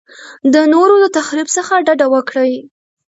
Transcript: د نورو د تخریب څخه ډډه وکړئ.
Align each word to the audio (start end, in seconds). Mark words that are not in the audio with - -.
د 0.53 0.55
نورو 0.73 0.95
د 1.03 1.05
تخریب 1.17 1.47
څخه 1.55 1.73
ډډه 1.85 2.07
وکړئ. 2.13 2.53